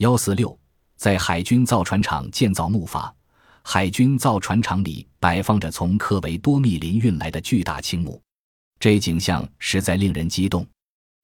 [0.00, 0.58] 幺四六，
[0.96, 3.12] 在海军造船厂建造木筏。
[3.62, 8.18] 海军造船厂里摆放着从科维多密林运来的巨大青木，
[8.78, 10.66] 这景象实在令人激动。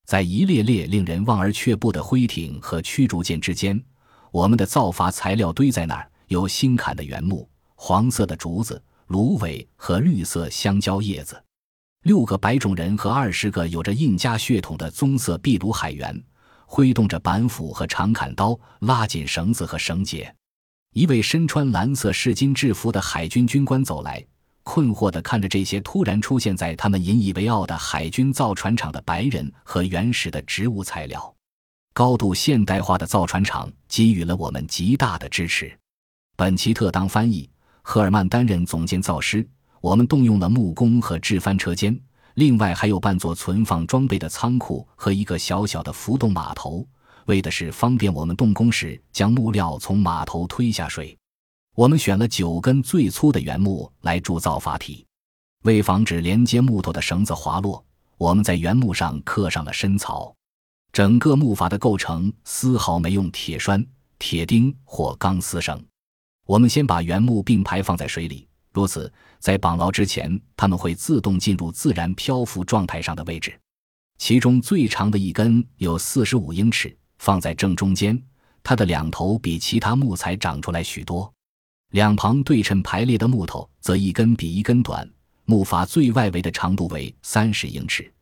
[0.05, 3.83] 在一列列令人望而却步的灰艇和驱逐舰之间，
[4.31, 11.43] 我们的造筏材料堆在那儿：有新砍的原木、黄色的竹子、芦苇和绿色香蕉叶子。
[12.03, 16.23] 六个白种人和二十个有着印加血统的棕色秘鲁海员，
[16.67, 20.35] 挥动着板斧和长砍刀，拉紧绳子和绳结。
[20.93, 24.23] 一位身穿蓝色试金制服的海军军官走来，
[24.63, 31.35] 困惑地看着这些突然出现在他们引以为傲的海军造船厂的白人和原始的植物材料。
[31.95, 35.73] 高度现代化的造船厂给予了我们极大的支持。
[36.37, 37.49] 本奇特当翻译，
[37.81, 39.49] 赫尔曼担任总建造师。
[39.81, 41.99] 我们动用了木工和制帆车间，
[42.37, 46.87] 另外还有半座存放装备的仓库和一个小小的浮动码头。
[47.25, 51.17] 为的是方便我们动工时将木料从码头推下水，
[51.75, 55.05] 我们选了九根最粗的原木来铸造筏体。
[55.65, 57.83] 为防止连接木头的绳子滑落，
[58.19, 60.33] 我们在原木上刻上了深槽。
[60.93, 63.85] 整个木筏的构成丝毫没用铁栓、
[64.19, 65.83] 铁钉或钢丝绳。
[66.47, 73.59] 我们先把原木并排放在水里，如此在绑牢之前，它们会自动进入自然漂浮状态上的位置。
[74.19, 76.95] 其中最长的一根有四十五英尺。
[77.19, 78.23] 放在正中间，
[78.63, 81.33] 它的两头比其他木材长出来许多，
[81.93, 85.11] 两旁对称排列的木头则一根比一根短。
[85.47, 88.13] 木筏最外围的长度为三十英尺，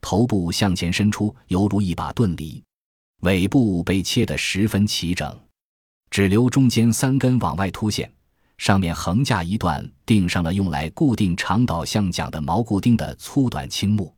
[0.00, 2.60] 头部向前伸出，犹如一把钝犁，
[3.20, 5.38] 尾部被切得十分齐整，
[6.10, 8.12] 只留中间三根往外凸现，
[8.60, 14.14] 上面横架一段钉上了用来固定长导向桨的锚固钉的粗短青木，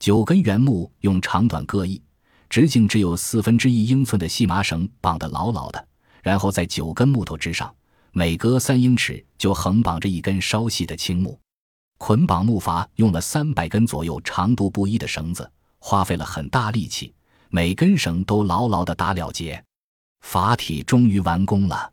[0.00, 2.02] 九根原木用长短各异。
[2.50, 5.86] 直径只有四分之一英寸的细麻绳绑得牢牢的，
[6.20, 7.72] 然后在九根木头之上，
[8.10, 11.38] 每隔三英尺就横绑着一根稍细的青木。
[11.96, 15.48] 捆绑木筏用了三百根左右、长度不一的绳子，
[15.78, 17.14] 花费了很大力气，
[17.50, 19.64] 每根绳都牢牢地打了结。
[20.24, 21.92] 筏体终于完工了。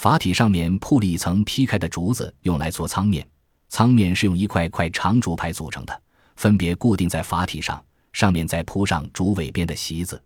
[0.00, 3.26] 筏体上面铺了一层劈开的竹子，用来做舱面。
[3.68, 6.02] 舱面是用一块块长竹排组成的，
[6.36, 7.84] 分别固定在筏体上。
[8.14, 10.20] 上面再铺上竹尾编的席子，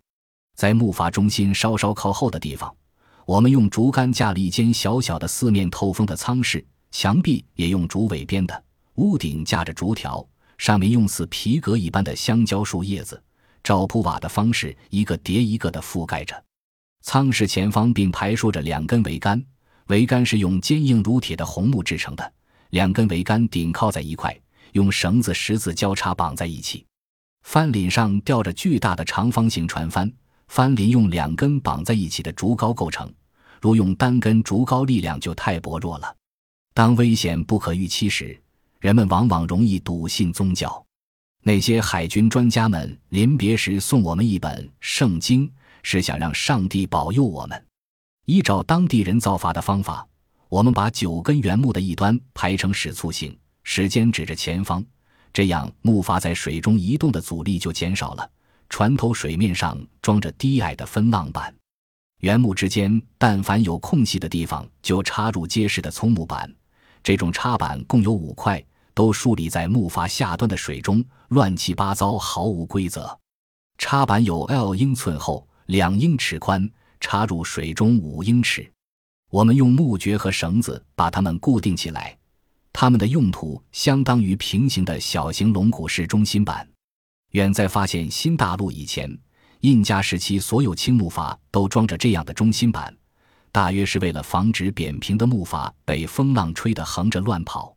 [0.54, 2.72] 在木筏中心稍稍靠后的地方，
[3.26, 8.64] 我们用竹竿架了一间小小的四面透风的舱室，墙壁也用竹尾编的，
[8.94, 10.24] 屋顶架着竹条，
[10.56, 13.20] 上面用似皮革一般的香蕉树叶子，
[13.64, 16.41] 照铺瓦的方式一个叠一个的覆盖着。
[17.02, 19.44] 舱室前方并排竖着两根桅杆，
[19.89, 22.33] 桅杆是用坚硬如铁的红木制成的，
[22.71, 24.34] 两根桅杆顶靠在一块，
[24.72, 26.84] 用绳子十字交叉绑在一起。
[27.43, 30.11] 帆檩上吊着巨大的长方形船帆，
[30.49, 33.12] 帆檩用两根绑在一起的竹篙构成。
[33.61, 36.16] 如用单根竹篙，力量就太薄弱了。
[36.72, 38.39] 当危险不可预期时，
[38.81, 40.84] 人们往往容易笃信宗教。
[41.43, 45.51] 那些海军专家们临别时送我们一本圣经，
[45.83, 47.66] 是想让上帝保佑我们。
[48.26, 50.06] 依照当地人造法的方法，
[50.48, 54.84] 我们把九根原木的一端排成矢簇形，矢尖指着前方。
[55.32, 58.30] 这样，木筏在水中移动的阻力就减少了。
[58.70, 61.54] 船头水面上装着低矮的分浪板，
[62.20, 66.50] 原木之间但凡有空隙的地方，就插入结实的葱木板。
[67.02, 68.64] 这种插板共有五块，
[68.94, 73.18] 都竖立在木筏下端的水中，乱七八糟，毫无规则。
[73.76, 76.68] 插板有 L 英寸厚，两英尺宽，
[77.00, 78.71] 插入水中五英尺。
[79.31, 82.16] 我们用木橛和绳子把它们固定起来。
[82.72, 86.69] 它们的用途相当于平行的小型龙骨式中心板。
[87.31, 89.16] 远在发现新大陆以前，
[89.60, 92.94] 印加时期所有青木筏都装着这样的中心板，
[93.50, 97.77] 大约是为了防止扁平的木筏被风浪吹得横着乱跑。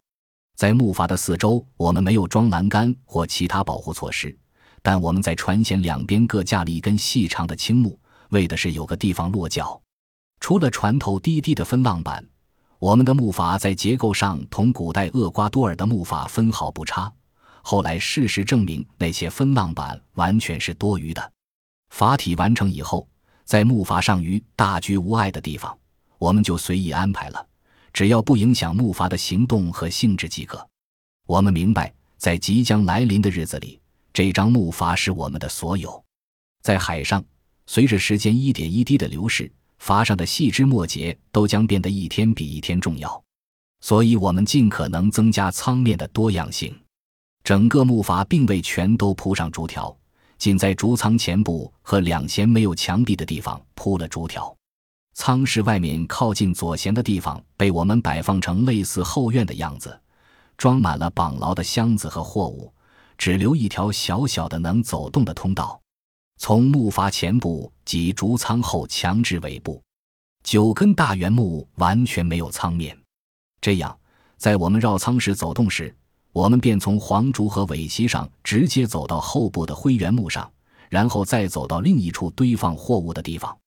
[0.56, 4.36] 在木筏的四周，我们没有装栏杆或其他保护措施，
[4.82, 9.82] 但我们在船舷两边各架了一根细长的青木，为的是有个地方落脚。
[10.40, 12.26] 除了船头低低的分浪板。
[12.80, 17.12] 我们的木筏在结构上同古代厄瓜多尔的木筏分毫不差。
[17.64, 21.32] 后来事实证明，那些分浪板完全是多余的。
[21.92, 23.08] 筏体完成以后，
[23.46, 25.76] 在木筏上于大局无碍的地方，
[26.20, 27.44] 我们就随意安排了，
[27.92, 30.64] 只要不影响木筏的行动和性质即可。
[31.26, 33.82] 我们明白，在即将来临的日子里，
[34.14, 36.04] 这张木筏是我们的所有。
[36.62, 37.26] 在海上，
[37.68, 39.52] 随着时间一点一滴的流逝。
[39.80, 43.24] 筏上的细枝末节都将变得一天比一天重要，
[43.80, 46.76] 所以我们尽可能增加舱面的多样性。
[47.44, 49.96] 整个木筏并未全都铺上竹条，
[50.40, 54.52] 仅在竹舱前部和两舷没有墙壁的地方铺了竹条。
[55.14, 59.98] 舱室外面靠近左舷的地方被我们摆放成类似后院的样子，
[60.58, 62.74] 装满了绑牢的箱子和货物，
[63.16, 65.80] 只留一条小小的能走动的通道，
[66.38, 69.82] 从木筏前部及竹舱后墙至尾部。
[70.44, 72.98] 九根大圆木完全没有舱面，
[73.60, 73.98] 这样，
[74.38, 75.94] 在我们绕舱时走动时，
[76.32, 80.50] 我们便从黄竹和尾席上直接走到后部的灰原木上，
[80.90, 83.58] 然后再走到另一处堆放货物的地方。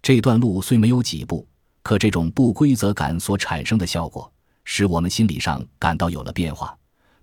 [0.00, 1.46] 这段路虽没有几步，
[1.82, 4.32] 可这种不规则感所产生的效果，
[4.64, 6.74] 使我们心理上感到有了变化，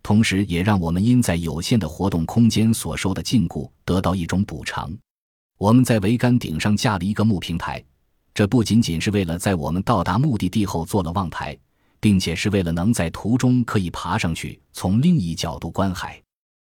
[0.04, 4.96] 同时也让我们因在有限的活动空间所受的禁锢得到一种补偿。
[5.58, 7.84] 我们在桅杆顶上架了一个木平台，
[8.36, 11.58] 这不仅仅是为了在我们到达目的地后做了望台，
[12.00, 16.22] 并且是为了能在途中可以爬上去，从另一角度观海。